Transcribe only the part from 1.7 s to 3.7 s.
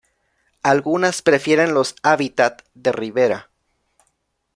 los hábitat de ribera.